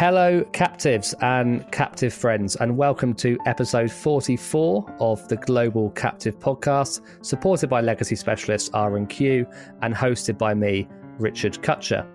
[0.00, 7.02] Hello, captives and captive friends, and welcome to episode 44 of the Global Captive Podcast,
[7.20, 9.46] supported by legacy specialist R&Q
[9.82, 10.88] and hosted by me,
[11.18, 12.06] Richard Cutcher.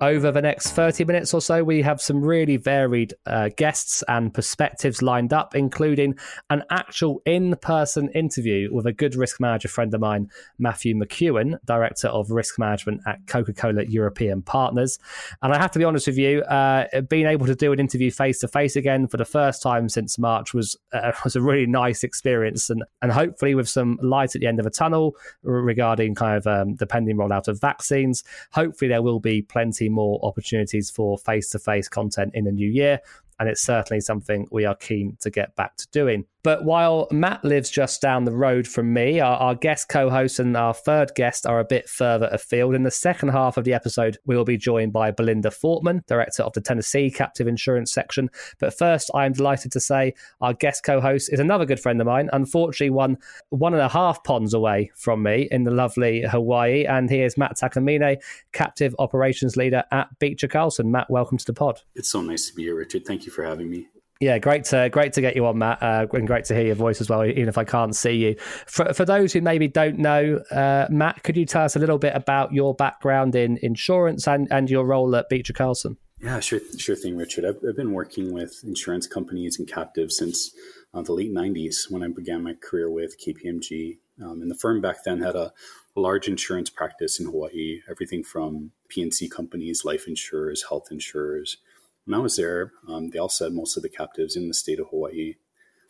[0.00, 4.34] Over the next 30 minutes or so, we have some really varied uh, guests and
[4.34, 6.16] perspectives lined up, including
[6.50, 11.58] an actual in person interview with a good risk manager friend of mine, Matthew McEwen,
[11.66, 14.98] Director of Risk Management at Coca Cola European Partners.
[15.40, 18.10] And I have to be honest with you, uh, being able to do an interview
[18.10, 21.66] face to face again for the first time since March was, uh, was a really
[21.66, 22.70] nice experience.
[22.70, 26.46] And, and hopefully, with some light at the end of a tunnel regarding kind of
[26.46, 31.16] um, the pending rollout of vaccines, hopefully, there will be plenty plenty more opportunities for
[31.18, 33.00] face to face content in the new year.
[33.38, 36.26] And it's certainly something we are keen to get back to doing.
[36.44, 40.40] But while Matt lives just down the road from me, our, our guest co host
[40.40, 42.74] and our third guest are a bit further afield.
[42.74, 46.42] In the second half of the episode, we will be joined by Belinda Fortman, Director
[46.42, 48.28] of the Tennessee Captive Insurance Section.
[48.58, 52.00] But first, I am delighted to say our guest co host is another good friend
[52.00, 53.18] of mine, unfortunately, one
[53.50, 56.84] one and a half ponds away from me in the lovely Hawaii.
[56.86, 58.20] And he is Matt Takamine,
[58.52, 60.90] Captive Operations Leader at Beecher Carlson.
[60.90, 61.80] Matt, welcome to the pod.
[61.94, 63.04] It's so nice to be here, Richard.
[63.04, 63.88] Thank you for having me.
[64.22, 66.76] Yeah, great to great to get you on, Matt, uh, and great to hear your
[66.76, 68.36] voice as well, even if I can't see you.
[68.66, 71.98] For, for those who maybe don't know, uh, Matt, could you tell us a little
[71.98, 75.96] bit about your background in insurance and, and your role at Beecher Carlson?
[76.20, 77.44] Yeah, sure, sure thing, Richard.
[77.44, 80.52] I've, I've been working with insurance companies and captives since
[80.94, 83.98] uh, the late '90s when I began my career with KPMG.
[84.22, 85.52] Um, and the firm back then had a,
[85.94, 91.58] large insurance practice in Hawaii, everything from P&C companies, life insurers, health insurers
[92.04, 94.80] when I was there, um, they all said most of the captives in the state
[94.80, 95.34] of Hawaii.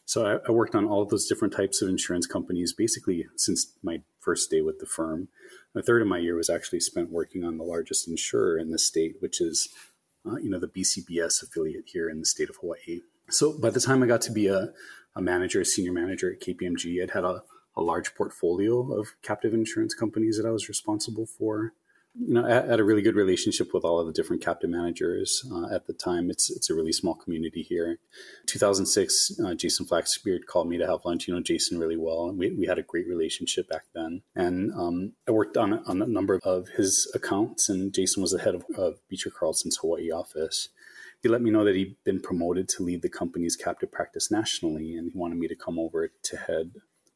[0.05, 3.72] So I, I, worked on all of those different types of insurance companies basically since
[3.82, 5.28] my first day with the firm.
[5.74, 8.78] A third of my year was actually spent working on the largest insurer in the
[8.78, 9.68] state, which is,
[10.27, 13.00] uh, you know, the BCBS affiliate here in the state of Hawaii.
[13.30, 14.73] So by the time I got to be a,
[15.14, 17.42] a manager, a senior manager at KPMG, I'd had a,
[17.77, 21.73] a large portfolio of captive insurance companies that I was responsible for
[22.14, 25.74] you know, had a really good relationship with all of the different captive managers uh,
[25.74, 26.30] at the time.
[26.30, 27.98] It's it's a really small community here.
[28.46, 31.27] 2006, uh, Jason Flaxbeard called me to have lunch.
[31.27, 34.23] You know Jason really well, and we, we had a great relationship back then.
[34.34, 38.40] And um, I worked on on a number of his accounts, and Jason was the
[38.40, 40.68] head of, of Beecher Carlson's Hawaii office.
[41.23, 44.96] He let me know that he'd been promoted to lead the company's captive practice nationally,
[44.96, 46.73] and he wanted me to come over to head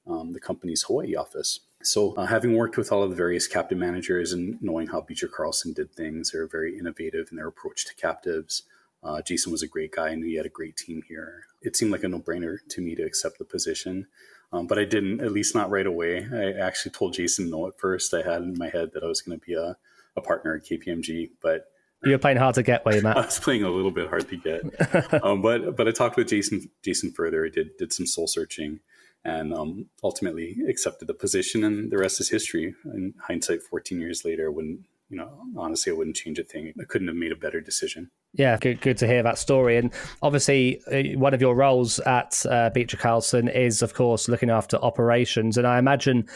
[0.07, 1.61] um, the company's Hawaii office.
[1.87, 5.29] So, uh, having worked with all of the various captive managers and knowing how Beecher
[5.29, 8.65] Carlson did things, they're very innovative in their approach to captives.
[9.05, 11.45] Uh, Jason was a great guy and knew he had a great team here.
[11.63, 14.09] It seemed like a no brainer to me to accept the position,
[14.53, 16.27] um, but I didn't, at least not right away.
[16.33, 18.13] I actually told Jason no at first.
[18.13, 19.77] I had in my head that I was going to be a,
[20.17, 21.67] a partner at KPMG, but
[22.03, 23.17] you were playing hard to get, were you, Matt?
[23.19, 26.29] I was playing a little bit hard to get, um, but but I talked with
[26.29, 27.47] Jason Jason further.
[27.47, 28.81] I did did some soul searching,
[29.25, 31.65] and um, ultimately accepted the position.
[31.65, 32.75] And the rest is history.
[32.85, 36.73] In hindsight, 14 years later, wouldn't you know, honestly, I wouldn't change a thing.
[36.81, 38.11] I couldn't have made a better decision.
[38.33, 39.77] Yeah, good, good to hear that story.
[39.77, 44.51] And obviously, uh, one of your roles at uh, Beecher Carlson is, of course, looking
[44.51, 45.57] after operations.
[45.57, 46.27] And I imagine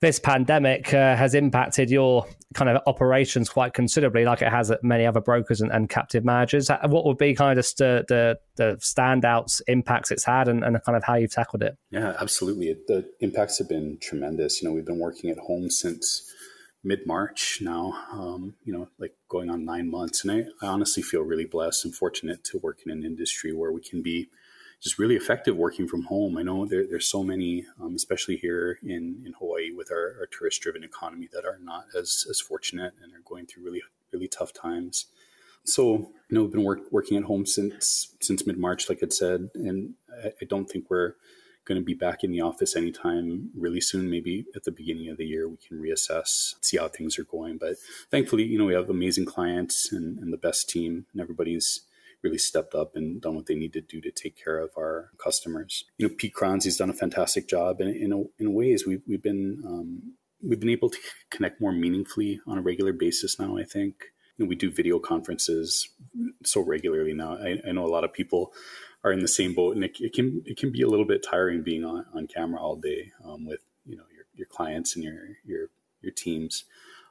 [0.00, 4.82] this pandemic uh, has impacted your kind of operations quite considerably, like it has at
[4.84, 6.70] many other brokers and, and captive managers.
[6.86, 10.96] What would be kind of the, the, the standouts impacts it's had and, and kind
[10.96, 11.76] of how you've tackled it?
[11.90, 12.76] Yeah, absolutely.
[12.86, 14.62] The impacts have been tremendous.
[14.62, 16.32] You know, we've been working at home since
[16.84, 20.24] mid March now, um, you know, like going on nine months.
[20.24, 23.72] And I, I honestly feel really blessed and fortunate to work in an industry where
[23.72, 24.28] we can be
[24.80, 26.38] just really effective working from home.
[26.38, 30.26] I know there, there's so many, um, especially here in, in Hawaii with our, our
[30.26, 34.28] tourist driven economy that are not as, as fortunate and are going through really, really
[34.28, 35.06] tough times.
[35.64, 39.08] So, you know, we've been work, working at home since, since mid March, like I
[39.08, 39.94] said, and
[40.24, 41.14] I, I don't think we're
[41.64, 44.08] going to be back in the office anytime really soon.
[44.08, 47.58] Maybe at the beginning of the year, we can reassess, see how things are going.
[47.58, 47.74] But
[48.10, 51.82] thankfully, you know, we have amazing clients and, and the best team, and everybody's
[52.22, 55.10] really stepped up and done what they need to do to take care of our
[55.22, 55.84] customers.
[55.98, 59.22] You know, Pete Kranz, he's done a fantastic job, and in, in ways, we've we've
[59.22, 60.98] been um, we've been able to
[61.30, 63.56] connect more meaningfully on a regular basis now.
[63.56, 64.04] I think
[64.36, 65.88] you know, we do video conferences
[66.44, 67.36] so regularly now.
[67.36, 68.52] I, I, know a lot of people
[69.02, 71.24] are in the same boat, and it, it, can it can be a little bit
[71.28, 75.04] tiring being on, on camera all day um, with you know your your clients and
[75.04, 75.68] your your
[76.02, 76.64] your teams.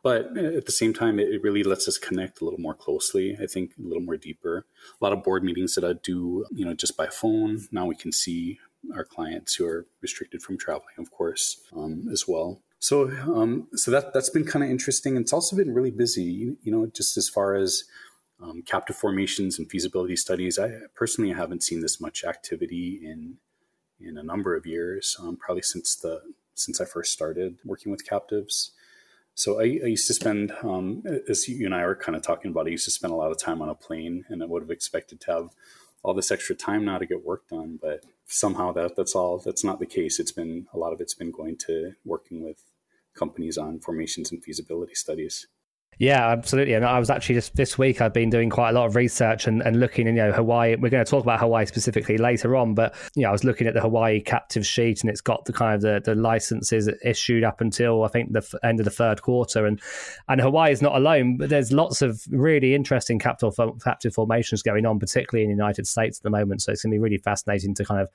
[0.07, 0.21] But
[0.59, 3.27] at the same time, it really lets us connect a little more closely.
[3.45, 4.55] I think a little more deeper.
[4.99, 6.19] A lot of board meetings that I do,
[6.57, 7.51] you know, just by phone.
[7.77, 8.59] Now we can see
[8.97, 11.45] our clients who are restricted from traveling, of course,
[11.79, 12.49] um, as well.
[12.89, 12.95] So,
[13.39, 13.51] um,
[13.81, 15.13] so that that's been kind of interesting.
[15.15, 16.27] And it's also been really busy.
[16.41, 17.71] You, you know, just as far as
[18.39, 20.59] Um, captive formations and feasibility studies.
[20.65, 20.67] I
[21.01, 23.19] personally haven't seen this much activity in
[24.07, 26.13] in a number of years, um, probably since the
[26.53, 28.55] since I first started working with captives.
[29.37, 32.49] So I, I used to spend, um, as you and I were kind of talking
[32.49, 34.63] about, I used to spend a lot of time on a plane, and I would
[34.63, 35.49] have expected to have
[36.01, 37.77] all this extra time now to get work done.
[37.79, 40.19] But somehow that that's all that's not the case.
[40.19, 42.63] It's been a lot of it's been going to working with
[43.13, 45.45] companies on formations and feasibility studies.
[45.99, 46.75] Yeah, absolutely.
[46.75, 49.47] And I was actually just this week, I've been doing quite a lot of research
[49.47, 50.75] and, and looking, in, you know, Hawaii.
[50.75, 53.65] We're going to talk about Hawaii specifically later on, but, you know, I was looking
[53.65, 57.43] at the Hawaii captive sheet and it's got the kind of the, the licenses issued
[57.43, 59.65] up until I think the f- end of the third quarter.
[59.65, 59.81] And,
[60.29, 64.85] and Hawaii is not alone, but there's lots of really interesting captive, captive formations going
[64.85, 66.61] on, particularly in the United States at the moment.
[66.61, 68.09] So it's going to be really fascinating to kind of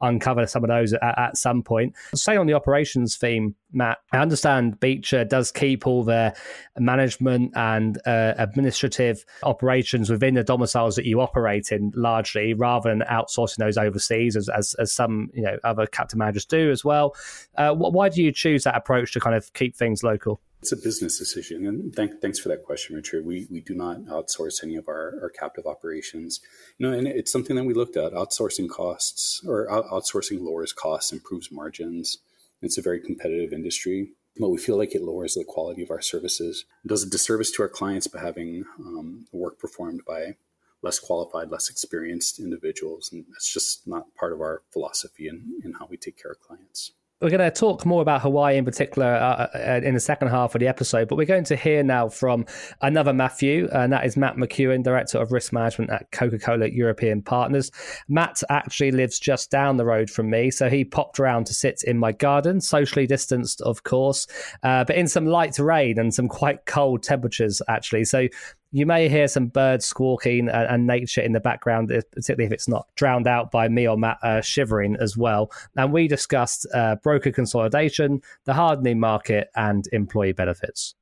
[0.00, 1.94] uncover some of those at, at some point.
[2.14, 3.98] Say on the operations theme, Matt.
[4.12, 6.34] I understand Beecher does keep all their
[6.78, 13.00] management and uh, administrative operations within the domiciles that you operate in, largely, rather than
[13.02, 17.14] outsourcing those overseas, as, as, as some you know other captive managers do as well.
[17.56, 20.40] Uh, why do you choose that approach to kind of keep things local?
[20.60, 21.66] It's a business decision.
[21.66, 23.24] And thank, thanks for that question, Richard.
[23.24, 26.40] We, we do not outsource any of our, our captive operations.
[26.78, 28.12] You know, and it's something that we looked at.
[28.12, 32.18] Outsourcing costs or outsourcing lowers costs, improves margins.
[32.60, 36.00] It's a very competitive industry, but we feel like it lowers the quality of our
[36.00, 36.64] services.
[36.84, 40.36] It does a disservice to our clients by having um, work performed by
[40.82, 43.10] less qualified, less experienced individuals.
[43.12, 46.40] And it's just not part of our philosophy and in how we take care of
[46.40, 46.92] clients.
[47.20, 50.54] We're going to talk more about Hawaii in particular uh, uh, in the second half
[50.54, 52.46] of the episode, but we're going to hear now from
[52.80, 57.20] another Matthew, and that is Matt McEwen, Director of Risk Management at Coca Cola European
[57.20, 57.72] Partners.
[58.08, 61.82] Matt actually lives just down the road from me, so he popped around to sit
[61.82, 64.28] in my garden, socially distanced, of course,
[64.62, 68.04] uh, but in some light rain and some quite cold temperatures, actually.
[68.04, 68.28] So
[68.70, 72.68] you may hear some birds squawking and, and, nature in the background, particularly if it's
[72.68, 75.50] not drowned out by me or Matt uh, shivering as well.
[75.76, 80.94] And we discussed uh, broker consolidation, the hardening market, and employee benefits.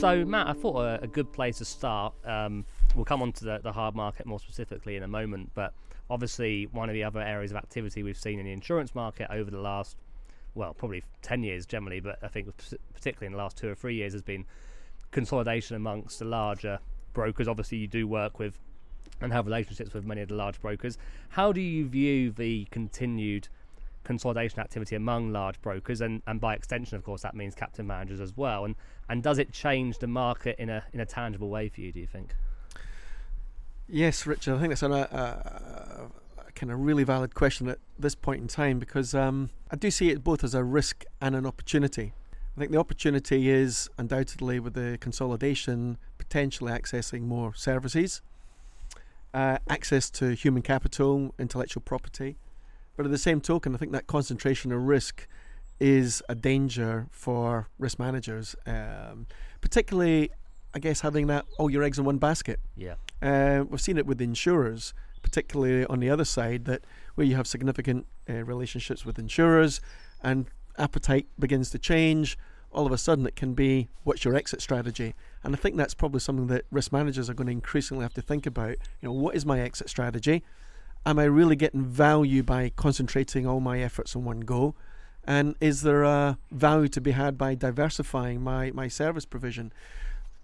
[0.00, 2.14] So, Matt, I thought a, a good place to start.
[2.24, 2.64] Um,
[2.94, 5.74] we'll come on to the, the hard market more specifically in a moment, but
[6.08, 9.50] obviously, one of the other areas of activity we've seen in the insurance market over
[9.50, 9.96] the last
[10.54, 12.48] well, probably 10 years generally, but I think
[12.94, 14.44] particularly in the last two or three years has been
[15.10, 16.78] consolidation amongst the larger
[17.12, 17.48] brokers.
[17.48, 18.58] Obviously, you do work with
[19.20, 20.98] and have relationships with many of the large brokers.
[21.30, 23.48] How do you view the continued
[24.04, 28.20] consolidation activity among large brokers, and, and by extension, of course, that means captive managers
[28.20, 28.64] as well?
[28.64, 28.76] And
[29.08, 31.92] and does it change the market in a in a tangible way for you?
[31.92, 32.34] Do you think?
[33.88, 34.56] Yes, Richard.
[34.56, 36.08] I think that's an, uh,
[36.58, 40.10] kind of really valid question at this point in time because um, I do see
[40.10, 42.12] it both as a risk and an opportunity.
[42.56, 48.20] I think the opportunity is undoubtedly with the consolidation, potentially accessing more services,
[49.32, 52.36] uh, access to human capital, intellectual property.
[52.96, 55.28] But at the same token, I think that concentration of risk
[55.78, 59.28] is a danger for risk managers, um,
[59.60, 60.30] particularly,
[60.74, 62.58] I guess, having that all your eggs in one basket.
[62.76, 62.94] Yeah.
[63.22, 66.82] Uh, we've seen it with insurers particularly on the other side, that
[67.14, 69.80] where you have significant uh, relationships with insurers
[70.22, 70.46] and
[70.78, 72.38] appetite begins to change,
[72.70, 75.14] all of a sudden it can be what's your exit strategy?
[75.42, 78.22] And I think that's probably something that risk managers are going to increasingly have to
[78.22, 78.76] think about.
[79.00, 80.42] You know, what is my exit strategy?
[81.06, 84.74] Am I really getting value by concentrating all my efforts on one go?
[85.24, 89.72] And is there a value to be had by diversifying my, my service provision?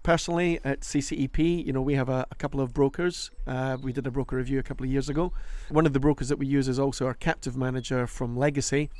[0.05, 3.31] Personally at CCEP, you know, we have a, a couple of brokers.
[3.47, 5.33] Uh, we did a broker review a couple of years ago.
[5.69, 8.91] One of the brokers that we use is also our captive manager from Legacy.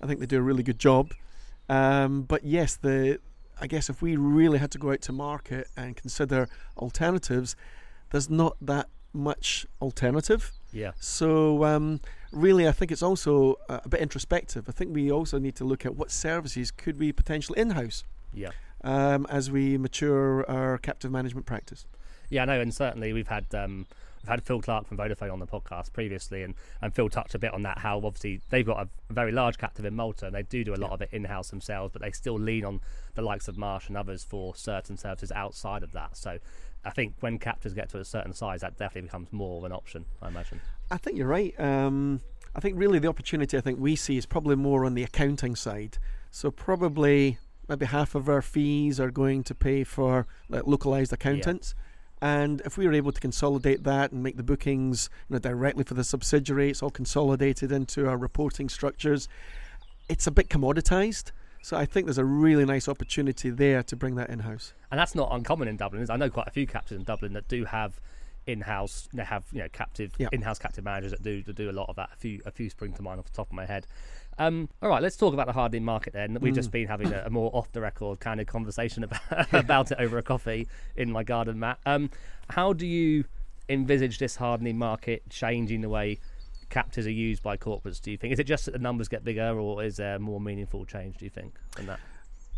[0.00, 1.12] I think they do a really good job.
[1.68, 3.20] Um, but yes, the
[3.60, 7.56] I guess if we really had to go out to market and consider alternatives,
[8.10, 10.50] there's not that much alternative.
[10.72, 10.92] Yeah.
[10.98, 12.00] So um,
[12.32, 14.64] really, I think it's also a bit introspective.
[14.66, 18.04] I think we also need to look at what services could we potentially in-house.
[18.32, 18.50] Yeah
[18.84, 21.86] um, as we mature our captive management practice.
[22.30, 23.86] Yeah, no, and certainly we've had um,
[24.22, 27.38] we've had Phil Clark from Vodafone on the podcast previously, and, and Phil touched a
[27.38, 27.78] bit on that.
[27.78, 30.76] How obviously they've got a very large captive in Malta, and they do do a
[30.76, 32.80] lot of it in house themselves, but they still lean on
[33.14, 36.16] the likes of Marsh and others for certain services outside of that.
[36.16, 36.38] So
[36.84, 39.72] I think when captives get to a certain size, that definitely becomes more of an
[39.72, 40.04] option.
[40.20, 40.60] I imagine.
[40.90, 41.58] I think you're right.
[41.58, 42.20] Um,
[42.54, 45.56] I think really the opportunity I think we see is probably more on the accounting
[45.56, 45.98] side.
[46.30, 51.74] So probably maybe half of our fees are going to pay for like localized accountants.
[51.76, 51.84] Yeah.
[52.22, 55.84] And if we were able to consolidate that and make the bookings you know, directly
[55.84, 59.28] for the subsidiary, it's all consolidated into our reporting structures.
[60.08, 61.32] It's a bit commoditized.
[61.60, 64.74] So I think there's a really nice opportunity there to bring that in house.
[64.90, 66.06] And that's not uncommon in Dublin.
[66.10, 68.00] I know quite a few captives in Dublin that do have
[68.46, 71.88] in-house they have you know captive in-house captive managers that do that do a lot
[71.88, 73.86] of that a few a few spring to mind off the top of my head
[74.38, 76.38] um, all right let's talk about the hardening market then.
[76.40, 76.56] We've Mm.
[76.56, 79.20] just been having a, a more off the record kind of conversation about,
[79.52, 81.78] about it over a coffee in my garden matt.
[81.86, 82.10] Um,
[82.50, 83.24] how do you
[83.68, 86.18] envisage this hardening market changing the way
[86.70, 88.32] captives are used by corporates do you think?
[88.32, 91.24] Is it just that the numbers get bigger or is there more meaningful change do
[91.24, 92.00] you think than that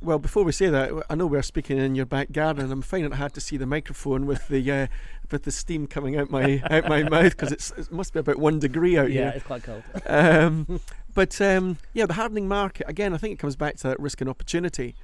[0.03, 2.71] Well, before we say that, I know we're speaking in your back garden.
[2.71, 4.87] I'm finding it hard to see the microphone with the uh,
[5.31, 8.59] with the steam coming out my out my mouth because it must be about one
[8.59, 9.23] degree out yeah here.
[9.25, 10.81] Yeah, it's quite cold Um,
[11.15, 13.15] but um, yeah, the hardening market again.
[13.15, 14.95] I think it comes back to that risk and opportunity.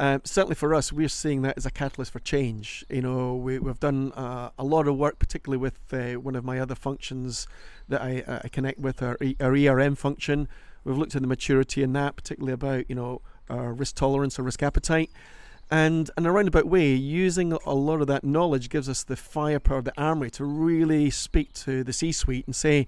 [0.00, 2.84] Um, certainly for us, we're seeing that as a catalyst for change.
[2.88, 6.44] You know, we, we've done uh, a lot of work, particularly with uh, one of
[6.44, 7.48] my other functions
[7.88, 10.46] that I, uh, I connect with, our, our ERM function.
[10.84, 14.42] We've looked at the maturity in that, particularly about you know our risk tolerance or
[14.42, 15.10] risk appetite.
[15.70, 19.82] And in a roundabout way, using a lot of that knowledge gives us the firepower,
[19.82, 22.86] the armory to really speak to the C suite and say,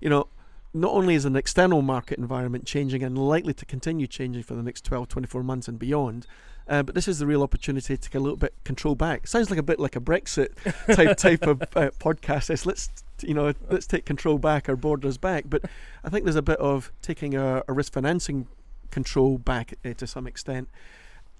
[0.00, 0.26] you know,
[0.74, 4.62] not only is an external market environment changing and likely to continue changing for the
[4.62, 6.26] next 12, 24 months and beyond,
[6.68, 9.26] uh, but this is the real opportunity to take a little bit control back.
[9.26, 10.48] Sounds like a bit like a Brexit
[10.94, 12.50] type type of uh, podcast.
[12.50, 12.90] It's let's
[13.22, 15.44] you know let's take control back, our borders back.
[15.48, 15.64] But
[16.04, 18.48] I think there's a bit of taking a, a risk financing
[18.90, 20.68] control back uh, to some extent.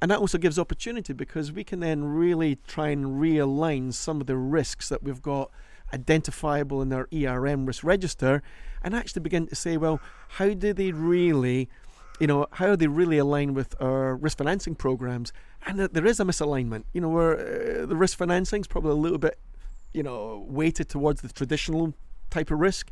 [0.00, 4.26] And that also gives opportunity because we can then really try and realign some of
[4.26, 5.50] the risks that we've got
[5.92, 8.42] identifiable in our ERM risk register
[8.82, 11.68] and actually begin to say, well, how do they really,
[12.20, 15.32] you know, how they really aligned with our risk financing programs?
[15.66, 16.84] And that there is a misalignment.
[16.92, 17.34] You know, where
[17.82, 19.38] uh, the risk financing is probably a little bit,
[19.92, 21.94] you know, weighted towards the traditional
[22.30, 22.90] type of risk.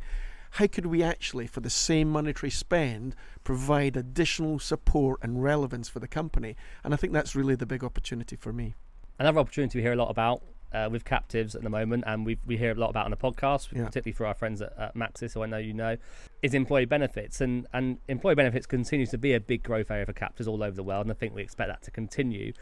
[0.51, 5.99] How could we actually, for the same monetary spend, provide additional support and relevance for
[5.99, 6.55] the company?
[6.83, 8.75] And I think that's really the big opportunity for me.
[9.19, 10.41] another opportunity we hear a lot about
[10.75, 13.17] uh, with captives at the moment, and we we hear a lot about on the
[13.17, 13.85] podcast, Yeah.
[13.85, 15.97] particularly for our friends at, at Maxis, who I know you know,
[16.41, 20.13] is employee benefits, and and employee benefits continues to be a big growth area for
[20.13, 22.53] captives all over the world, and I think we expect that to continue.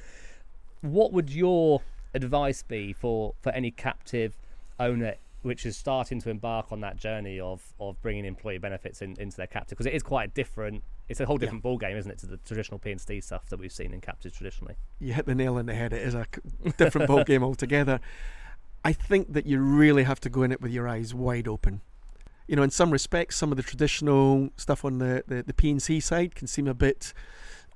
[0.82, 1.82] What would your
[2.13, 4.38] advice be for for any captive
[4.79, 5.15] owner?
[5.41, 9.36] Which is starting to embark on that journey of, of bringing employee benefits in, into
[9.36, 10.84] their captive because it is quite a different.
[11.10, 13.48] It's a whole different ball game, isn't it, to the traditional P and C stuff
[13.50, 14.75] that we've seen in captives traditionally.
[15.00, 15.93] you hit the nail on the head.
[15.93, 16.25] It is a
[16.77, 18.00] different ball game altogether.
[18.86, 21.81] I think that you really have to go in it with your eyes wide open.
[22.48, 26.00] You know, in some respects, some of the traditional stuff on the, the, the P&C
[26.01, 27.13] side can seem a bit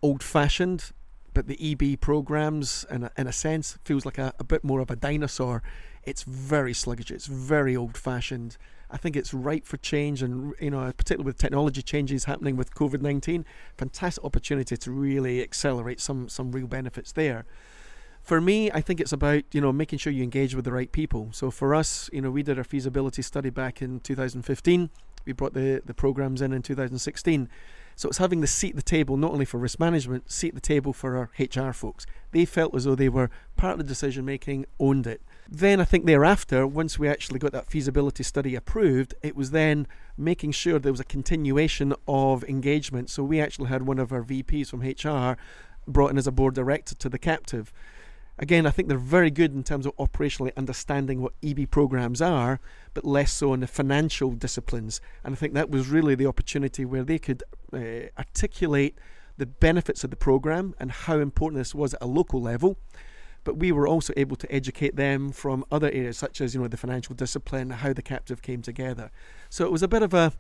[0.02, 0.92] old-fashioned,
[1.34, 4.82] but the EB programs, in a, in a sense, feels like a, a bit more
[4.82, 5.64] of a dinosaur.
[6.04, 7.12] It's very sluggish.
[7.12, 8.58] It's very old-fashioned.
[8.90, 12.74] I think it's ripe for change, and you know, particularly with technology changes happening with
[12.74, 13.46] COVID nineteen,
[13.78, 17.46] fantastic opportunity to really accelerate some some real benefits there.
[18.22, 20.92] For me, I think it's about you know making sure you engage with the right
[20.92, 21.30] people.
[21.32, 24.90] So for us, you know, we did our feasibility study back in 2015.
[25.26, 27.50] We brought the the programs in in 2016.
[27.98, 30.56] So it's having the seat at the table not only for risk management, seat at
[30.56, 32.06] the table for our HR folks.
[32.32, 35.22] They felt as though they were part of the decision making, owned it.
[35.50, 39.88] Then I think thereafter, once we actually got that feasibility study approved, it was then
[40.18, 43.10] making sure there was a continuation of engagement.
[43.10, 45.38] So we actually had one of our VPs from HR
[45.88, 47.72] brought in as a board director to the captive.
[48.40, 52.60] Again, I think they're very good in terms of operationally understanding what EB programs are,
[52.94, 55.02] but less so in the financial disciplines.
[55.24, 57.42] And I think that was really the opportunity where they could
[57.74, 59.00] uh, articulate
[59.38, 62.78] the benefits of the program and how important this was at a local level.
[63.48, 66.68] But we were also able to educate them from other areas, such as you know
[66.68, 69.10] the financial discipline, how the captive came together.
[69.50, 70.34] So it was a bit of a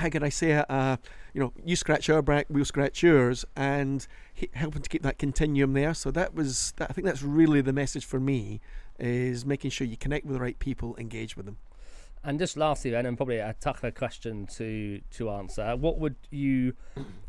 [0.00, 0.52] how can I say?
[0.54, 0.96] Uh,
[1.34, 5.18] you know, you scratch our back, we'll scratch yours, and he- helping to keep that
[5.18, 5.92] continuum there.
[5.92, 8.62] So that was, that, I think that's really the message for me,
[8.98, 11.58] is making sure you connect with the right people, engage with them.
[12.28, 16.74] And just lastly, then, and probably a tougher question to to answer, what would you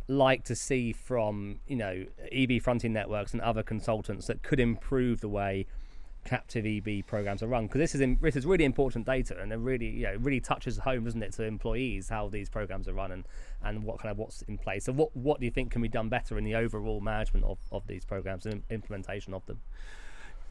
[0.09, 2.03] like to see from you know
[2.33, 5.67] EB fronting networks and other consultants that could improve the way
[6.25, 7.67] captive EB programs are run?
[7.67, 10.41] Because this is in, this is really important data, and it really you know really
[10.41, 13.25] touches home, doesn't it, to employees how these programs are run and,
[13.63, 14.83] and what kind of what's in place.
[14.83, 17.57] So what what do you think can be done better in the overall management of,
[17.71, 19.61] of these programs and implementation of them?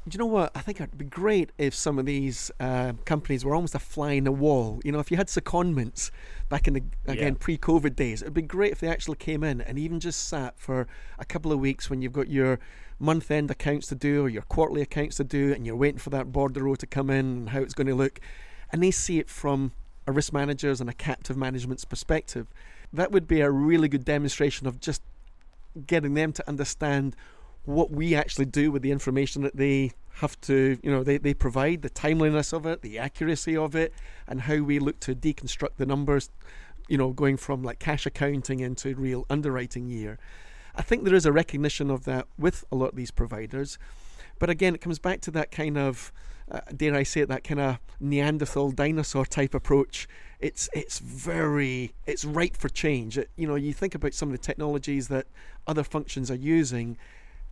[0.07, 0.53] Do you know what?
[0.55, 4.13] I think it'd be great if some of these uh, companies were almost a fly
[4.13, 4.81] in the wall.
[4.83, 6.11] You know, if you had secondments
[6.49, 7.39] back in the again Yeah.
[7.39, 10.87] pre-COVID days, it'd be great if they actually came in and even just sat for
[11.19, 12.59] a couple of weeks when you've got your
[12.99, 16.33] month-end accounts to do or your quarterly accounts to do, and you're waiting for that
[16.33, 18.19] bordereau to come in and how it's going to look,
[18.73, 19.73] and they see it from
[20.07, 22.47] a risk manager's and a captive management's perspective.
[22.95, 25.03] That would be a really good demonstration of just
[25.87, 27.15] getting them to understand
[27.69, 31.35] what we actually do with the information that they have to, you know, they, they
[31.35, 33.93] provide, the timeliness of it, the accuracy of it,
[34.27, 36.31] and how we look to deconstruct the numbers,
[36.89, 40.19] you know, going from like cash accounting into real underwriting year.
[40.75, 43.79] I think there is a recognition of that with a lot of these providers.
[44.39, 46.11] But again, it comes back to that kind of,
[46.51, 50.09] uh, dare I say it, that kind of Neanderthal dinosaur type approach.
[50.41, 53.19] It's it's very it's ripe for change.
[53.19, 55.27] It, you know, you think about some of the technologies that
[55.67, 56.97] other functions are using.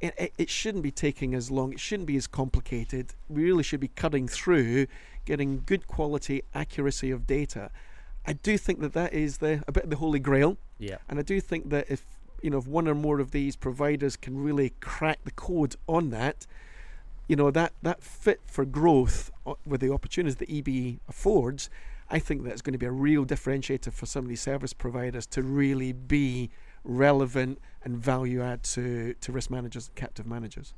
[0.00, 1.72] It, it, shouldn't be taking as long.
[1.72, 3.14] It shouldn't be as complicated.
[3.28, 4.88] We really should be cutting through,
[5.24, 7.70] getting good quality accuracy of data.
[8.26, 10.58] I do think that that is the a bit of the holy grail.
[10.78, 10.96] Yeah.
[11.08, 12.04] And I do think that if
[12.42, 16.10] you know if one or more of these providers can really crack the code on
[16.10, 16.46] that,
[17.28, 21.70] you know that that fit for growth uh, with the opportunities that EB affords,
[22.10, 25.26] I think that's going to be a real differentiator for some of these service providers
[25.28, 26.50] to really be
[26.86, 30.72] relevant and value add to to risk managers and captive managers.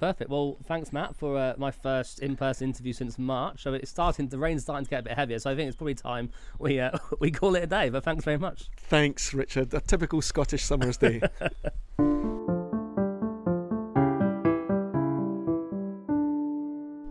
[0.00, 0.28] Perfect.
[0.28, 3.62] Well, thanks, Matt, for uh, my first in-person interview since March.
[3.62, 4.28] So it's starting.
[4.28, 5.38] The rain's starting to get a bit heavier.
[5.38, 7.90] So I think it's probably time we uh, we call it a day.
[7.90, 8.68] But thanks very much.
[8.76, 9.72] Thanks, Richard.
[9.72, 11.20] A typical Scottish summer's day.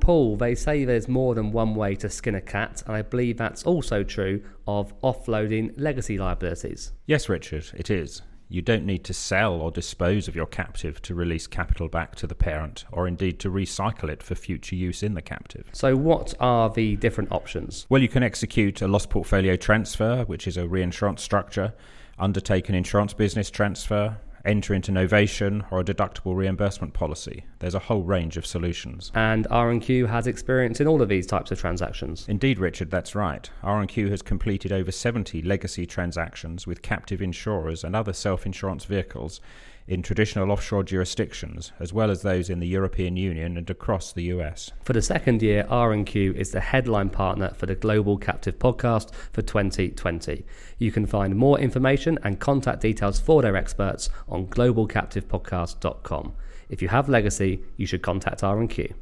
[0.03, 3.38] Paul, they say there's more than one way to skin a cat, and I believe
[3.38, 6.91] that's also true of offloading legacy liabilities.
[7.05, 8.22] Yes, Richard, it is.
[8.53, 12.27] You don't need to sell or dispose of your captive to release capital back to
[12.27, 15.65] the parent, or indeed to recycle it for future use in the captive.
[15.74, 17.88] So, what are the different options?
[17.89, 21.74] Well, you can execute a loss portfolio transfer, which is a reinsurance structure,
[22.19, 27.45] undertake an insurance business transfer, enter into novation or a deductible reimbursement policy.
[27.59, 29.12] There's a whole range of solutions.
[29.15, 32.25] And R&Q has experience in all of these types of transactions.
[32.27, 33.50] Indeed, Richard, that's right.
[33.63, 39.39] R&Q has completed over 70 legacy transactions with captive insurers and other self-insurance vehicles
[39.88, 44.24] in traditional offshore jurisdictions, as well as those in the European Union and across the
[44.24, 44.72] US.
[44.84, 49.41] For the second year, R&Q is the headline partner for the Global Captive Podcast for
[49.41, 50.46] 2020.
[50.78, 56.34] You can find more information and contact details for their experts on globalcaptivepodcast.com.
[56.69, 58.93] If you have legacy, you should contact R&Q.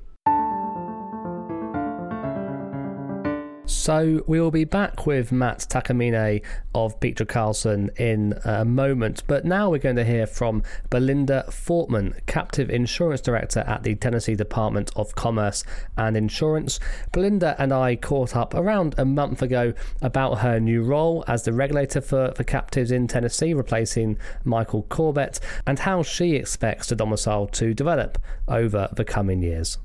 [3.72, 6.44] So we will be back with Matt Takamine
[6.76, 12.24] of Beecher Carlson in a moment, but now we're going to hear from Belinda Fortman,
[12.28, 15.64] Captive Insurance Director at the Tennessee Department of Commerce
[15.98, 16.80] and Insurance.
[17.12, 21.54] Belinda and I caught up around a month ago about her new role as the
[21.54, 27.48] regulator for, for captives in Tennessee, replacing Michael Corbett, and how she expects the domicile
[27.48, 29.78] to develop over the coming years.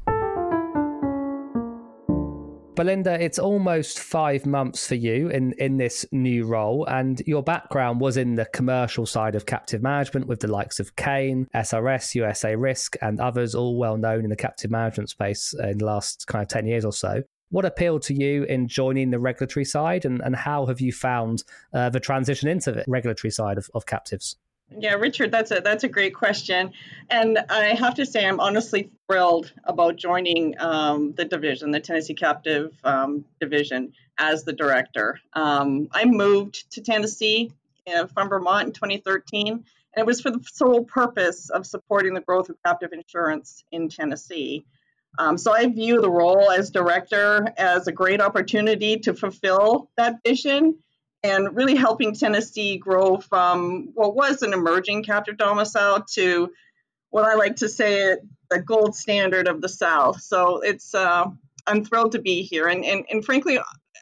[2.77, 8.01] Belinda, it's almost five months for you in, in this new role, and your background
[8.03, 12.55] was in the commercial side of captive management with the likes of Kane, SRS, USA
[12.55, 16.43] Risk, and others, all well known in the captive management space in the last kind
[16.43, 17.23] of 10 years or so.
[17.49, 21.45] What appealed to you in joining the regulatory side, and, and how have you found
[21.73, 24.37] uh, the transition into the regulatory side of, of captives?
[24.71, 26.73] Yeah, Richard, that's a that's a great question,
[27.09, 32.15] and I have to say I'm honestly thrilled about joining um, the division, the Tennessee
[32.15, 35.21] Captive um, Division, as the director.
[35.35, 37.53] Um, I moved to Tennessee
[37.87, 39.65] uh, from Vermont in 2013, and
[39.97, 44.67] it was for the sole purpose of supporting the growth of captive insurance in Tennessee.
[45.19, 50.17] Um, so I view the role as director as a great opportunity to fulfill that
[50.25, 50.77] vision
[51.31, 56.53] and really helping Tennessee grow from what was an emerging captive domicile to
[57.11, 60.21] what I like to say it the gold standard of the South.
[60.21, 61.27] So it's uh,
[61.67, 63.59] I'm thrilled to be here, and, and and frankly,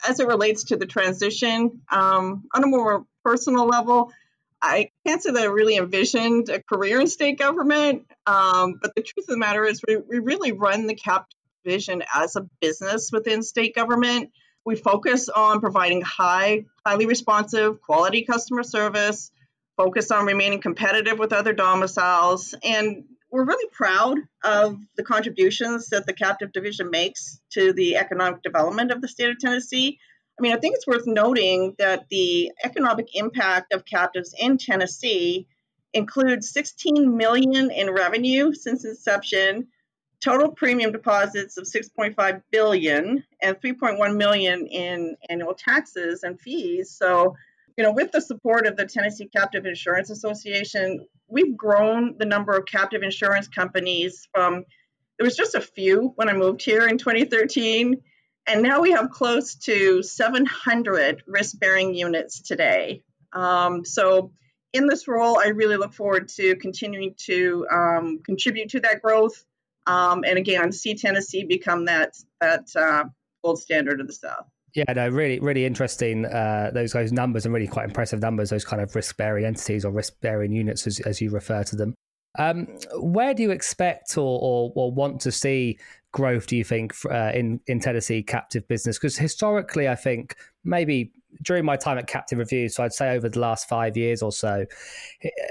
[0.07, 4.13] as it relates to the transition, um, on a more personal level,
[4.61, 8.07] I can't say that I really envisioned a career in state government.
[8.27, 12.03] Um, but the truth of the matter is, we, we really run the captive division
[12.15, 14.31] as a business within state government.
[14.65, 19.31] We focus on providing high, highly responsive, quality customer service,
[19.77, 26.07] focus on remaining competitive with other domiciles, and we're really proud of the contributions that
[26.07, 29.99] the captive division makes to the economic development of the state of Tennessee.
[30.39, 35.49] I mean, I think it's worth noting that the economic impact of captives in Tennessee
[35.93, 39.67] includes 16 million in revenue since inception,
[40.25, 46.91] total premium deposits of 6.5 billion and 3.1 million in annual taxes and fees.
[46.91, 47.37] So,
[47.77, 52.57] you know, with the support of the Tennessee Captive Insurance Association, we've grown the number
[52.57, 54.65] of captive insurance companies from
[55.19, 58.01] there was just a few when I moved here in 2013,
[58.47, 63.05] and now we have close to 700 risk-bearing units today.
[63.33, 64.33] Um, so
[64.73, 69.45] in this role, I really look forward to continuing to um, contribute to that growth.
[69.87, 73.05] Um, and again, see Tennessee become that that uh,
[73.45, 74.47] gold standard of the South.
[74.75, 76.25] Yeah, no, really, really interesting.
[76.25, 78.51] Uh, those those numbers and really quite impressive numbers.
[78.51, 81.77] Those kind of risk bearing entities or risk bearing units, as, as you refer to
[81.77, 81.95] them.
[82.37, 82.67] Um,
[82.97, 85.79] where do you expect or, or, or want to see
[86.11, 86.49] growth?
[86.49, 88.99] Do you think uh, in in Tennessee captive business?
[88.99, 93.29] Because historically, I think maybe during my time at Captive Review, so I'd say over
[93.29, 94.65] the last five years or so,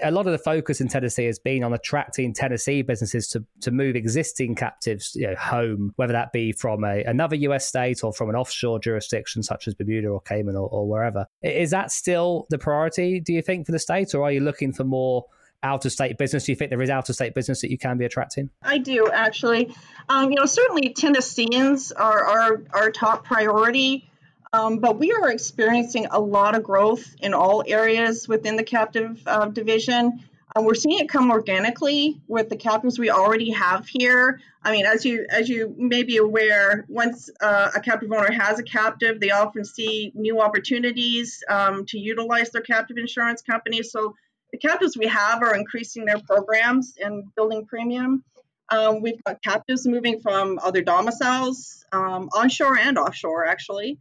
[0.01, 3.71] a lot of the focus in Tennessee has been on attracting Tennessee businesses to to
[3.71, 8.13] move existing captives you know, home, whether that be from a, another US state or
[8.13, 11.25] from an offshore jurisdiction such as Bermuda or Cayman or, or wherever.
[11.41, 13.19] Is that still the priority?
[13.19, 15.25] Do you think for the state, or are you looking for more?
[15.63, 16.45] out of state business?
[16.45, 18.49] Do you think there is out of state business that you can be attracting?
[18.61, 19.73] I do actually.
[20.09, 24.09] Um, you know, certainly Tennesseans are our, our top priority,
[24.53, 29.21] um, but we are experiencing a lot of growth in all areas within the captive
[29.25, 30.19] uh, division.
[30.55, 34.39] Um, we're seeing it come organically with the captives we already have here.
[34.61, 38.59] I mean, as you as you may be aware, once uh, a captive owner has
[38.59, 43.81] a captive, they often see new opportunities um, to utilize their captive insurance company.
[43.81, 44.15] So
[44.51, 48.23] the captives we have are increasing their programs and building premium.
[48.69, 53.97] Um, we've got captives moving from other domiciles, um, onshore and offshore, actually.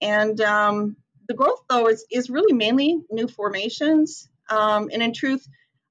[0.00, 0.96] And um,
[1.28, 4.28] the growth, though, is, is really mainly new formations.
[4.48, 5.46] Um, and in truth,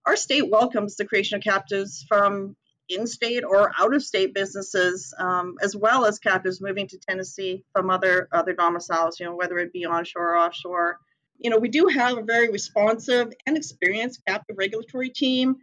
[0.06, 2.56] our state welcomes the creation of captives from
[2.88, 7.63] in state or out of state businesses, um, as well as captives moving to Tennessee
[7.74, 11.00] from other, other domiciles, you know, whether it be onshore or offshore
[11.39, 15.58] you know, we do have a very responsive and experienced captive regulatory team.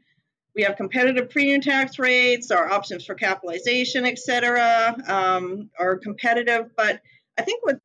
[0.55, 6.71] We have competitive premium tax rates, our options for capitalization, et cetera, um, are competitive.
[6.77, 7.01] But
[7.39, 7.79] I think what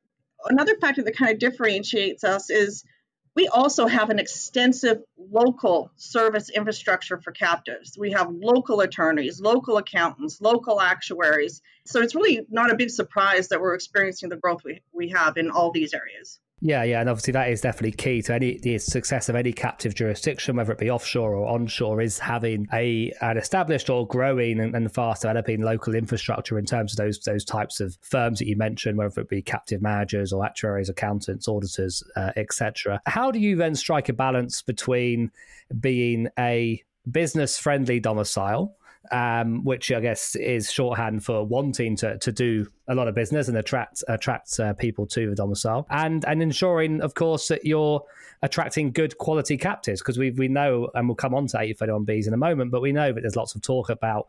[0.44, 2.84] another factor that kind of differentiates us is
[3.38, 7.96] we also have an extensive local service infrastructure for captives.
[7.96, 11.62] We have local attorneys, local accountants, local actuaries.
[11.86, 15.36] So it's really not a big surprise that we're experiencing the growth we, we have
[15.36, 16.40] in all these areas.
[16.60, 19.94] Yeah, yeah, and obviously that is definitely key to any the success of any captive
[19.94, 24.74] jurisdiction, whether it be offshore or onshore, is having a an established or growing and,
[24.74, 28.56] and fast developing local infrastructure in terms of those those types of firms that you
[28.56, 33.00] mentioned, whether it be captive managers or actuaries, accountants, auditors, uh, etc.
[33.06, 35.30] How do you then strike a balance between
[35.78, 38.76] being a business friendly domicile
[39.10, 43.48] um, which I guess is shorthand for wanting to, to do a lot of business
[43.48, 48.02] and attract attract uh, people to the domicile, and and ensuring, of course, that you're
[48.42, 52.34] attracting good quality captives because we we know, and we'll come on to 831Bs in
[52.34, 54.26] a moment, but we know that there's lots of talk about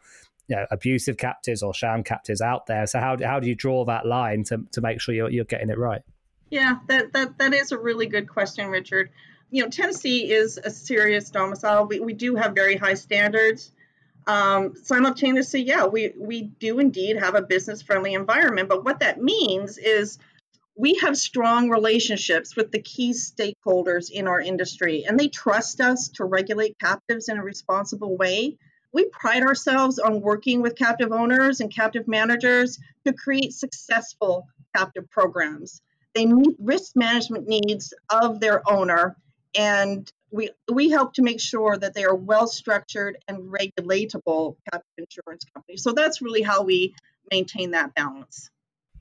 [0.47, 2.87] you know, abusive captives or sham captives out there.
[2.87, 5.69] So how how do you draw that line to to make sure you're you're getting
[5.69, 6.01] it right?
[6.49, 9.11] Yeah, that that that is a really good question, Richard.
[9.51, 11.87] You know, Tennessee is a serious domicile.
[11.87, 13.71] We, we do have very high standards.
[14.27, 18.69] Um, simultaneously, yeah, we, we do indeed have a business friendly environment.
[18.69, 20.19] But what that means is
[20.75, 26.07] we have strong relationships with the key stakeholders in our industry, and they trust us
[26.09, 28.57] to regulate captives in a responsible way.
[28.93, 35.09] We pride ourselves on working with captive owners and captive managers to create successful captive
[35.11, 35.81] programs.
[36.15, 39.15] They meet risk management needs of their owner
[39.57, 44.91] and we we help to make sure that they are well structured and regulatable captive
[44.97, 45.83] insurance companies.
[45.83, 46.93] So that's really how we
[47.31, 48.49] maintain that balance.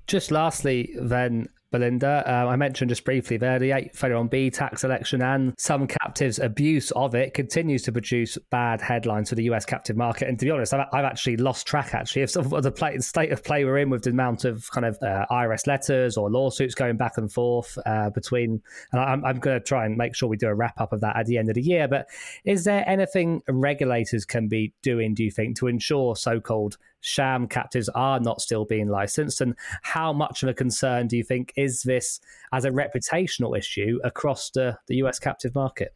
[0.07, 2.25] Just lastly, then, Belinda.
[2.27, 7.15] Uh, I mentioned just briefly there the 831B tax election and some captives' abuse of
[7.15, 10.29] it continues to produce bad headlines for the US captive market.
[10.29, 13.33] And to be honest, I've, I've actually lost track actually of, of the play, state
[13.33, 16.75] of play we're in with the amount of kind of uh, IRS letters or lawsuits
[16.75, 18.63] going back and forth uh, between.
[18.93, 21.01] And I'm, I'm going to try and make sure we do a wrap up of
[21.03, 21.89] that at the end of the year.
[21.89, 22.07] But
[22.45, 27.47] is there anything regulators can be doing, do you think, to ensure so called sham
[27.47, 29.41] captives are not still being licensed?
[29.41, 32.21] And how much of a concern do you think is this
[32.53, 35.95] as a reputational issue across the, the US captive market?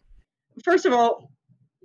[0.65, 1.31] First of all,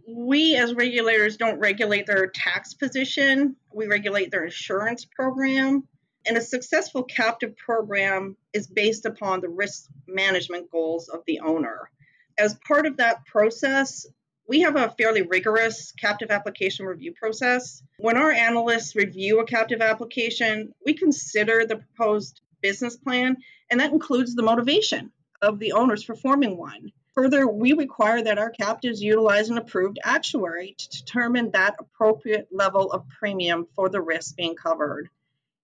[0.07, 5.87] we as regulators don't regulate their tax position, we regulate their insurance program.
[6.25, 11.89] And a successful captive program is based upon the risk management goals of the owner.
[12.37, 14.05] As part of that process,
[14.47, 17.83] we have a fairly rigorous captive application review process.
[17.97, 23.37] When our analysts review a captive application, we consider the proposed business plan,
[23.69, 26.91] and that includes the motivation of the owners for forming one.
[27.13, 32.91] Further, we require that our captives utilize an approved actuary to determine that appropriate level
[32.91, 35.09] of premium for the risk being covered.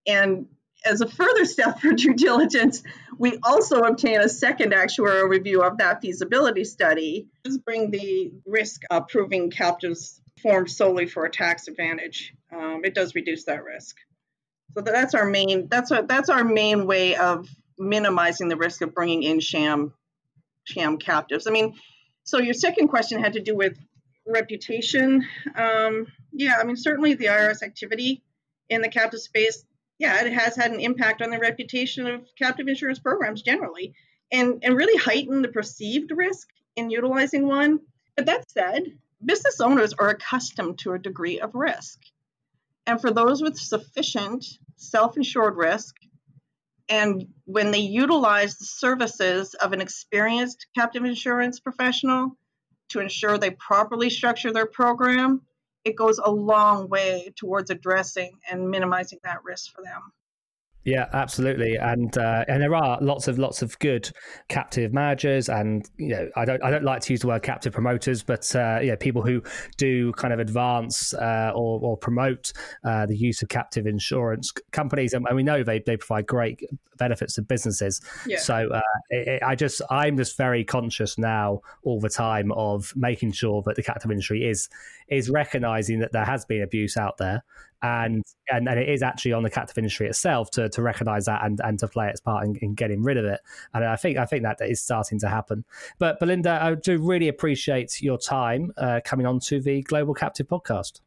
[0.07, 0.47] And
[0.85, 2.83] as a further step for due diligence,
[3.17, 7.27] we also obtain a second actuarial review of that feasibility study.
[7.43, 12.33] This bring the risk of proving captives formed solely for a tax advantage.
[12.51, 13.95] Um, it does reduce that risk.
[14.73, 18.93] So that's our main that's our that's our main way of minimizing the risk of
[18.93, 19.93] bringing in sham
[20.63, 21.45] sham captives.
[21.47, 21.75] I mean,
[22.23, 23.77] so your second question had to do with
[24.25, 25.25] reputation.
[25.55, 28.23] Um, yeah, I mean certainly the IRS activity
[28.69, 29.63] in the captive space
[29.99, 33.93] yeah, it has had an impact on the reputation of captive insurance programs generally
[34.31, 37.79] and, and really heightened the perceived risk in utilizing one.
[38.15, 38.83] But that said,
[39.23, 41.99] business owners are accustomed to a degree of risk.
[42.85, 45.95] And for those with sufficient self insured risk,
[46.89, 52.37] and when they utilize the services of an experienced captive insurance professional
[52.89, 55.41] to ensure they properly structure their program,
[55.85, 60.01] it goes a long way towards addressing and minimizing that risk for them.
[60.85, 64.09] Yeah, absolutely, and uh, and there are lots of lots of good
[64.49, 67.71] captive managers, and you know I don't I don't like to use the word captive
[67.71, 69.41] promoters, but uh, yeah, people who
[69.77, 72.51] do kind of advance uh, or, or promote
[72.83, 76.59] uh, the use of captive insurance companies, and, we know they, they provide great
[76.97, 78.01] benefits to businesses.
[78.27, 78.39] Yeah.
[78.39, 82.93] So uh, it, it, I just I'm just very conscious now all the time of
[82.95, 84.67] making sure that the captive industry is
[85.13, 87.43] is recognizing that there has been abuse out there.
[87.81, 91.43] And and, and it is actually on the captive industry itself to, to recognize that
[91.43, 93.41] and, and to play its part in, in getting rid of it.
[93.73, 95.65] And I think I think that is starting to happen.
[95.99, 100.47] But Belinda I do really appreciate your time uh, coming on to the Global Captive
[100.47, 101.01] podcast.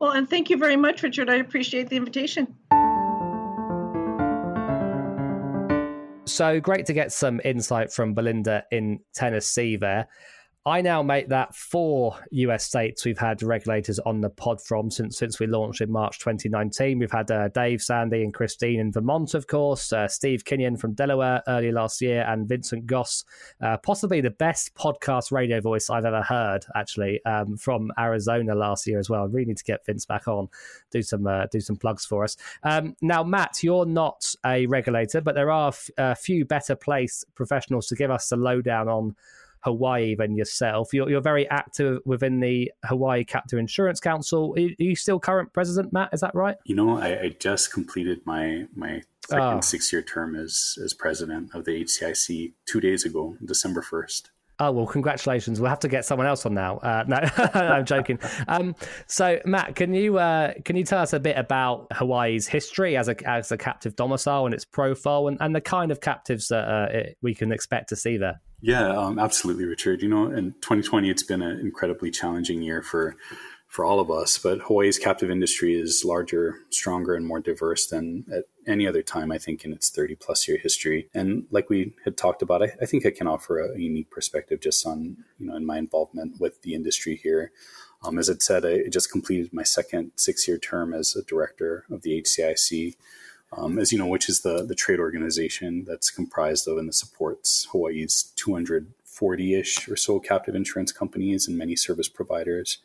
[0.00, 1.30] Well and thank you very much Richard.
[1.30, 2.56] I appreciate the invitation.
[6.24, 10.08] So great to get some insight from Belinda in Tennessee there
[10.66, 15.16] I now make that four US states we've had regulators on the pod from since
[15.16, 16.98] since we launched in March 2019.
[16.98, 20.94] We've had uh, Dave, Sandy, and Christine in Vermont, of course, uh, Steve Kinion from
[20.94, 23.24] Delaware earlier last year, and Vincent Gosz,
[23.60, 28.88] uh, possibly the best podcast radio voice I've ever heard, actually, um, from Arizona last
[28.88, 29.22] year as well.
[29.22, 30.48] I really need to get Vince back on,
[30.90, 32.36] do some uh, do some plugs for us.
[32.64, 37.24] Um, now, Matt, you're not a regulator, but there are f- a few better placed
[37.36, 39.14] professionals to give us the lowdown on
[39.60, 40.92] Hawaii than yourself.
[40.92, 44.54] You're, you're very active within the Hawaii Captive Insurance Council.
[44.56, 46.10] Are you still current president, Matt?
[46.12, 46.56] Is that right?
[46.64, 49.60] You know, I, I just completed my my second oh.
[49.60, 54.30] six year term as as president of the HCIC two days ago, December first.
[54.58, 55.60] Oh well, congratulations!
[55.60, 56.78] We'll have to get someone else on now.
[56.78, 57.16] Uh, no,
[57.54, 58.18] I'm joking.
[58.48, 58.74] Um,
[59.06, 63.08] so, Matt, can you uh, can you tell us a bit about Hawaii's history as
[63.08, 66.66] a as a captive domicile and its profile, and, and the kind of captives that
[66.66, 68.40] uh, it, we can expect to see there?
[68.60, 70.02] Yeah, um, absolutely, Richard.
[70.02, 73.16] You know, in 2020, it's been an incredibly challenging year for
[73.68, 74.38] for all of us.
[74.38, 79.30] But Hawaii's captive industry is larger, stronger, and more diverse than at any other time,
[79.30, 81.10] I think, in its 30 plus year history.
[81.12, 84.60] And like we had talked about, I, I think I can offer a, unique perspective
[84.60, 87.52] just on, you know, in my involvement with the industry here.
[88.02, 91.84] Um, as I said, I just completed my second six year term as a director
[91.90, 92.94] of the HCIC
[93.52, 96.94] um, as you know, which is the, the trade organization that's comprised of and that
[96.94, 102.78] supports Hawaii's 240-ish or so captive insurance companies and many service providers.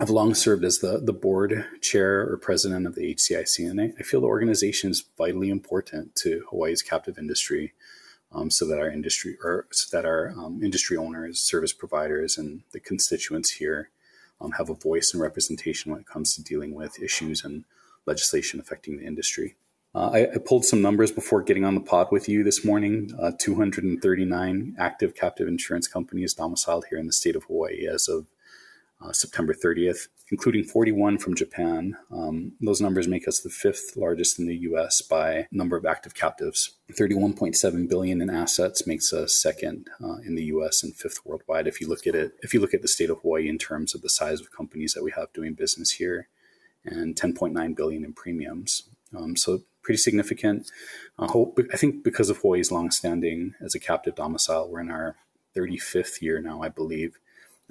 [0.00, 3.92] I've long served as the, the board chair or president of the HCIC, and I,
[3.98, 7.74] I feel the organization is vitally important to Hawaii's captive industry,
[8.32, 12.62] um, so that our industry or so that our um, industry owners, service providers, and
[12.72, 13.90] the constituents here
[14.40, 17.64] um, have a voice and representation when it comes to dealing with issues and
[18.06, 19.56] legislation affecting the industry.
[19.94, 23.10] Uh, I, I, pulled some numbers before getting on the pod with you this morning.
[23.20, 28.26] Uh, 239 active captive insurance companies domiciled here in the state of Hawaii as of
[29.02, 31.96] uh, September 30th, including 41 from Japan.
[32.12, 35.02] Um, those numbers make us the fifth largest in the U.S.
[35.02, 36.76] by number of active captives.
[36.92, 40.84] 31.7 billion in assets makes us second uh, in the U.S.
[40.84, 41.66] and fifth worldwide.
[41.66, 43.92] If you look at it, if you look at the state of Hawaii in terms
[43.94, 46.28] of the size of companies that we have doing business here,
[46.84, 48.84] and 10.9 billion in premiums.
[49.16, 50.70] Um, so pretty significant.
[51.18, 55.16] Uh, I think because of Hawaii's longstanding as a captive domicile, we're in our
[55.56, 57.18] 35th year now, I believe.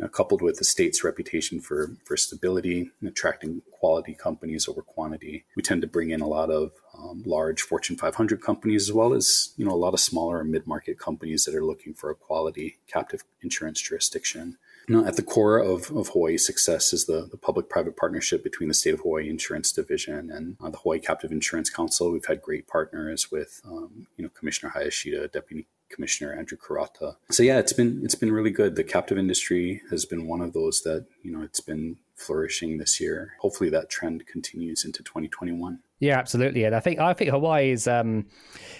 [0.01, 5.43] Uh, coupled with the state's reputation for, for stability and attracting quality companies over quantity,
[5.57, 9.13] we tend to bring in a lot of um, large Fortune 500 companies as well
[9.13, 12.15] as you know a lot of smaller and mid-market companies that are looking for a
[12.15, 14.57] quality captive insurance jurisdiction.
[14.89, 18.69] Know, at the core of, of Hawaii's success is the, the public private partnership between
[18.69, 22.11] the State of Hawaii Insurance Division and uh, the Hawaii Captive Insurance Council.
[22.11, 27.17] We've had great partners with, um, you know, Commissioner Hayashida, Deputy Commissioner Andrew Kurata.
[27.29, 28.75] So yeah, it's been it's been really good.
[28.75, 32.99] The captive industry has been one of those that you know it's been flourishing this
[32.99, 33.33] year.
[33.39, 35.79] Hopefully that trend continues into 2021.
[35.99, 38.25] Yeah, absolutely, and I think I think Hawaii is, um,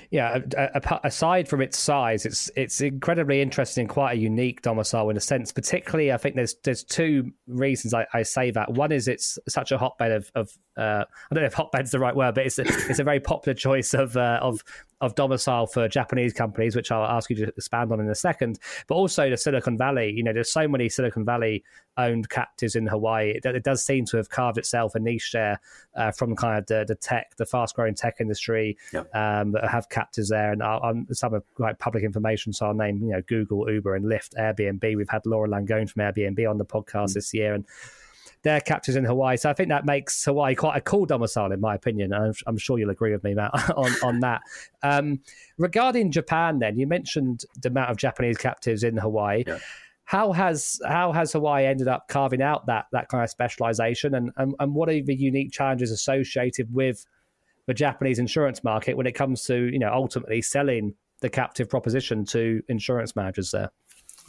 [0.10, 0.40] yeah,
[1.04, 5.52] aside from its size, it's it's incredibly interesting, quite a unique domicile in a sense.
[5.52, 8.72] Particularly, I think there's there's two reasons I, I say that.
[8.72, 12.00] One is it's such a hotbed of, of uh, I don't know if hotbed's the
[12.00, 14.64] right word, but it's a, it's a very popular choice of uh, of
[15.02, 18.60] of domicile for Japanese companies, which I'll ask you to expand on in a second.
[18.88, 20.12] But also the Silicon Valley.
[20.12, 21.64] You know, there's so many Silicon Valley
[21.98, 23.32] owned captives in Hawaii.
[23.32, 25.60] It, it does seem to have carved itself a niche there
[25.96, 29.14] uh, from kind of the, the tech, the fast growing tech industry yep.
[29.16, 30.52] um, that have captives there.
[30.52, 34.36] And some of like public information, so I'll name you know Google, Uber, and Lyft,
[34.40, 34.96] Airbnb.
[34.96, 37.14] We've had Laura Langone from Airbnb on the podcast mm.
[37.14, 37.66] this year, and
[38.44, 39.38] their captives in Hawaii.
[39.38, 42.14] So I think that makes Hawaii quite a cool domicile, in my opinion.
[42.14, 44.42] And I'm, I'm sure you'll agree with me, Matt, on, on that.
[44.82, 45.20] Um,
[45.58, 49.44] regarding Japan, then, you mentioned the amount of Japanese captives in Hawaii.
[49.46, 49.60] Yeah.
[50.10, 54.32] How has how has Hawaii ended up carving out that that kind of specialization, and,
[54.38, 57.06] and and what are the unique challenges associated with
[57.68, 62.26] the Japanese insurance market when it comes to you know ultimately selling the captive proposition
[62.26, 63.70] to insurance managers there?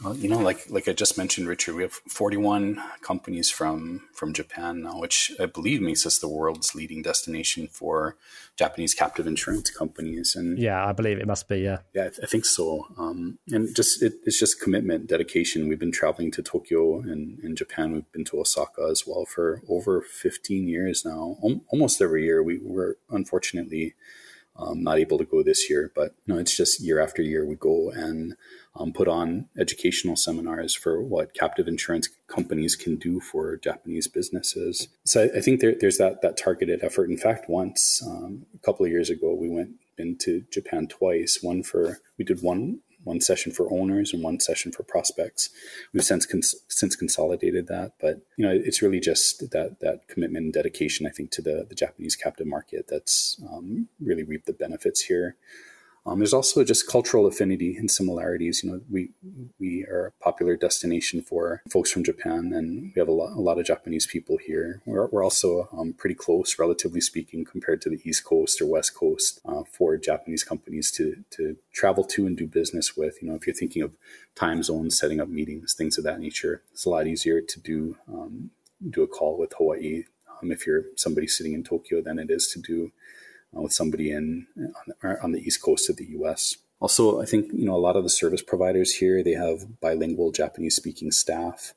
[0.03, 4.33] Well, you know, like like I just mentioned, Richard, we have 41 companies from from
[4.33, 8.17] Japan now, which I believe makes us the world's leading destination for
[8.57, 10.35] Japanese captive insurance companies.
[10.35, 11.59] And yeah, I believe it must be.
[11.59, 12.87] Yeah, yeah, I, think so.
[12.97, 15.67] Um, and just it, it's just commitment, dedication.
[15.67, 17.91] We've been traveling to Tokyo and in Japan.
[17.91, 21.37] We've been to Osaka as well for over 15 years now.
[21.71, 23.93] almost every year, we were unfortunately
[24.55, 27.45] um, not able to go this year, but you know, it's just year after year
[27.45, 28.35] we go and
[28.75, 34.87] um, put on educational seminars for what captive insurance companies can do for Japanese businesses.
[35.03, 37.09] So I, I think there, there's that that targeted effort.
[37.09, 41.39] In fact, once um, a couple of years ago, we went into Japan twice.
[41.41, 45.49] One for we did one one session for owners and one session for prospects.
[45.91, 50.45] We've since cons- since consolidated that, but you know it's really just that that commitment
[50.45, 51.05] and dedication.
[51.05, 55.35] I think to the the Japanese captive market that's um, really reaped the benefits here.
[56.03, 58.63] Um, there's also just cultural affinity and similarities.
[58.63, 59.11] You know, we
[59.59, 63.41] we are a popular destination for folks from Japan, and we have a lot, a
[63.41, 64.81] lot of Japanese people here.
[64.85, 68.95] We're, we're also um, pretty close, relatively speaking, compared to the East Coast or West
[68.95, 73.21] Coast uh, for Japanese companies to to travel to and do business with.
[73.21, 73.91] You know, if you're thinking of
[74.35, 77.95] time zones, setting up meetings, things of that nature, it's a lot easier to do
[78.11, 78.49] um,
[78.89, 80.05] do a call with Hawaii
[80.41, 82.91] um, if you're somebody sitting in Tokyo than it is to do
[83.53, 84.47] with somebody in
[85.23, 86.57] on the east coast of the U.S.
[86.79, 90.31] Also, I think you know a lot of the service providers here they have bilingual
[90.31, 91.73] Japanese speaking staff,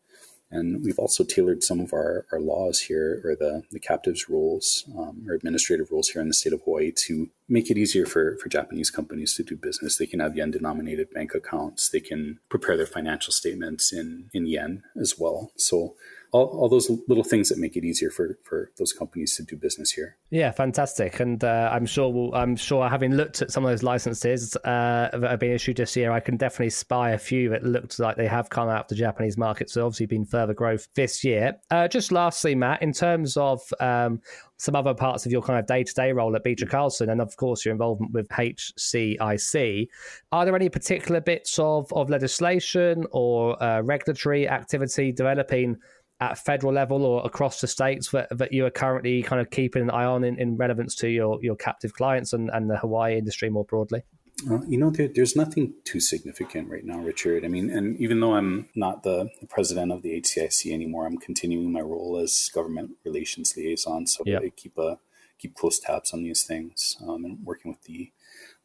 [0.50, 4.84] and we've also tailored some of our, our laws here or the the captives rules
[4.96, 8.38] um, or administrative rules here in the state of Hawaii to make it easier for
[8.38, 9.98] for Japanese companies to do business.
[9.98, 11.88] They can have yen denominated bank accounts.
[11.88, 15.52] They can prepare their financial statements in in yen as well.
[15.56, 15.96] So
[16.35, 19.57] all, all those little things that make it easier for, for those companies to do
[19.57, 20.16] business here.
[20.31, 21.20] Yeah, fantastic.
[21.20, 25.11] And uh, I'm sure we'll, I'm sure having looked at some of those licenses uh,
[25.12, 28.16] that have been issued this year, I can definitely spy a few that looked like
[28.16, 29.70] they have come out of the Japanese market.
[29.70, 31.55] So obviously been further growth this year.
[31.70, 34.20] Uh, just lastly, Matt, in terms of um,
[34.57, 37.20] some other parts of your kind of day to day role at Beecher Carlson, and
[37.20, 39.87] of course your involvement with HCIC.
[40.33, 45.77] Are there any particular bits of, of legislation or uh, regulatory activity developing
[46.20, 49.83] at federal level or across the states that, that you are currently kind of keeping
[49.83, 53.18] an eye on in, in relevance to your, your captive clients and, and the Hawaii
[53.18, 54.03] industry more broadly?
[54.50, 57.44] Uh, you know, there, there's nothing too significant right now, Richard.
[57.44, 61.18] I mean, and even though I'm not the, the, president of the HCIC anymore, I'm
[61.18, 64.07] continuing my role as government relations liaison.
[64.07, 64.98] So I keep a
[65.38, 68.12] keep close tabs on these things um, and working with the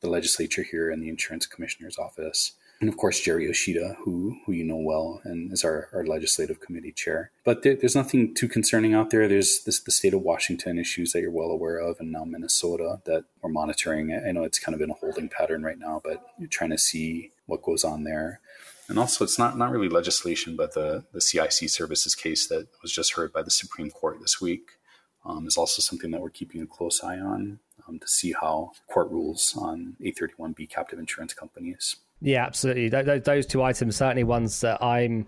[0.01, 4.53] the legislature here and the insurance commissioner's office and of course Jerry Yoshida, who who
[4.53, 7.31] you know well and is our, our legislative committee chair.
[7.43, 9.27] But there, there's nothing too concerning out there.
[9.27, 13.01] There's this, the state of Washington issues that you're well aware of, and now Minnesota
[13.05, 14.13] that we're monitoring.
[14.13, 16.77] I know it's kind of in a holding pattern right now, but you're trying to
[16.77, 18.39] see what goes on there.
[18.87, 22.91] And also, it's not not really legislation, but the the CIC services case that was
[22.91, 24.79] just heard by the Supreme Court this week
[25.25, 28.71] um, is also something that we're keeping a close eye on um, to see how
[28.87, 31.97] court rules on 831B captive insurance companies.
[32.21, 32.89] Yeah, absolutely.
[32.89, 35.27] Those two items certainly ones that I'm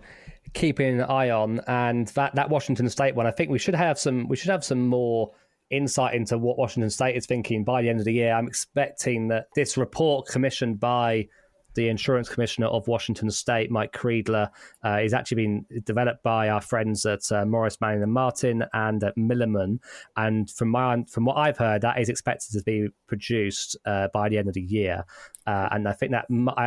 [0.52, 3.26] keeping an eye on, and that that Washington State one.
[3.26, 4.28] I think we should have some.
[4.28, 5.32] We should have some more
[5.70, 8.34] insight into what Washington State is thinking by the end of the year.
[8.34, 11.28] I'm expecting that this report commissioned by
[11.74, 14.48] the insurance commissioner of Washington State, Mike Kreidler,
[14.84, 19.02] uh, is actually been developed by our friends at uh, Morris Manning and Martin and
[19.04, 19.78] at Milliman.
[20.16, 24.28] And from my from what I've heard, that is expected to be produced uh, by
[24.28, 25.04] the end of the year.
[25.46, 26.26] Uh, and I think that,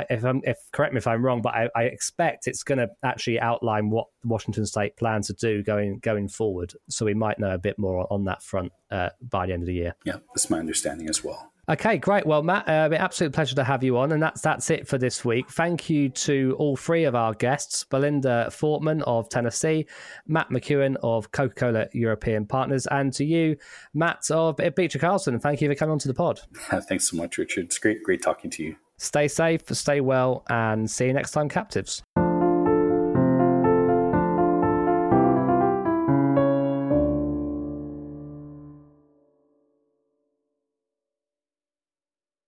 [0.10, 2.90] if I'm, if correct me if I'm wrong, but I, I expect it's going to
[3.04, 6.74] actually outline what Washington State plans to do going going forward.
[6.90, 9.68] So we might know a bit more on that front uh, by the end of
[9.68, 9.96] the year.
[10.06, 11.52] Yeah, that's my understanding as well.
[11.68, 12.26] Okay, great.
[12.26, 15.26] Well, Matt, uh, absolute pleasure to have you on, and that's that's it for this
[15.26, 15.50] week.
[15.50, 19.88] Thank you to all three of our guests: Belinda Fortman of Tennessee,
[20.28, 23.58] Matt McEwen of Coca-Cola European Partners, and to you,
[23.94, 25.40] Matt of Beecher Carlson.
[25.40, 26.42] Thank you for coming on to the pod.
[26.88, 27.66] Thanks so much, Richard.
[27.66, 28.76] It's great, great talking to you.
[28.98, 32.04] Stay safe, stay well, and see you next time, captives.